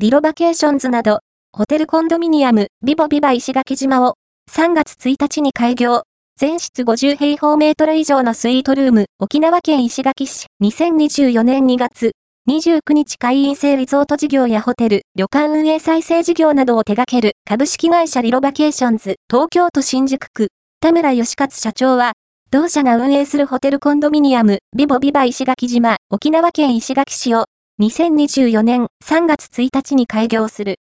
[0.00, 1.22] リロバケーションズなど、
[1.52, 4.14] ホテルコンドミニアム、 VIVOVIVA 石垣島を、
[4.48, 6.04] 3月1日に開業。
[6.38, 12.12] 全室50平方メートル以上のスイートルーム、沖縄県石垣市、2024年2月、
[12.48, 22.12] 29日会員制リゾート事業やホテル、旅館運営再生事業などを手掛ける株式会社リロバケーションズ、東京都新宿区、田村義勝社長は、
[22.52, 27.46] 同社が運営するホテルコンドミニアム、 VIVOVIVA 石垣島、沖縄県石垣市を、
[27.80, 30.80] 2024年3月1日に開業する。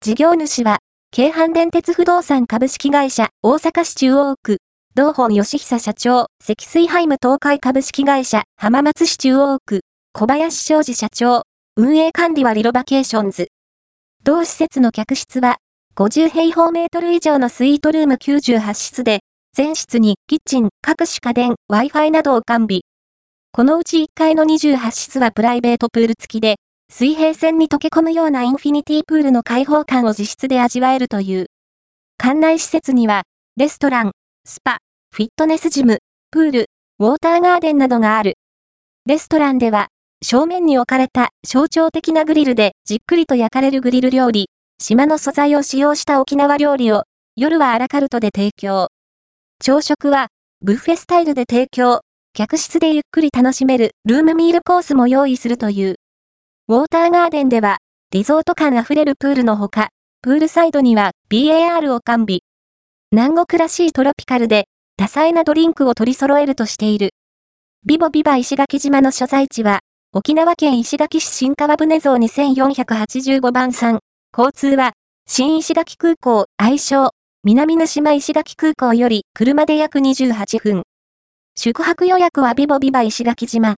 [0.00, 0.78] 事業主は、
[1.10, 4.56] 京阪電鉄不動産株式会社、大阪市中央区、
[4.94, 9.80] 同本義久社長、積水ハイム東海株式会社、浜松市中央区、
[10.14, 11.42] 小林昌司社長、
[11.76, 13.48] 運営管理はリロバケーションズ。
[14.24, 15.58] 同施設の客室は、
[15.96, 19.20] 50平方メートル以上のスイートルーム98室で、
[19.54, 22.80] 全室にキッチン、各種家電、Wi-Fi などを完備。
[23.54, 26.56] このうち1階の28室はプライベートプール付きで、
[26.90, 31.48] 水平線に溶け込むようなインフィニティプールの開放感を自室で味わえるという。
[32.16, 33.24] 館内施設には、
[33.58, 34.12] レストラン、
[34.46, 34.78] スパ、
[35.14, 35.98] フィットネスジム、
[36.30, 36.66] プール、
[36.98, 38.38] ウォーターガーデンなどがある。
[39.04, 39.88] レストランでは、
[40.24, 47.02] 正面に置かれた象徴的なグリルでじっくりと焼かれるグリル料理、島の素材を使用した沖縄料理を、
[47.36, 48.88] 夜はアラカルトで提供。
[49.62, 50.28] 朝食は、
[50.62, 52.00] ブッフェスタイルで提供。
[52.34, 55.96] 客室でゆっくり楽しめるルームミールコースも用意するという。
[56.66, 57.76] ウォーターガーデンでは、
[58.10, 59.90] リゾート感あふれるプールのほか、
[60.22, 62.38] プールサイドには BAR を完備。
[63.10, 64.64] 南国らしいトロピカルで、
[64.96, 67.10] 多彩なドリンクを取り揃えるとしている。
[67.84, 69.80] ビボビバ石垣島の所在地は、
[70.14, 73.98] 沖縄県石垣市新川船像2485番3。
[74.34, 74.92] 交通は、
[75.26, 77.10] 新石垣空港、愛称、
[77.44, 80.84] 南の島石垣空港より車で約28分。
[81.54, 83.70] 宿泊予約はビボビバ石垣島。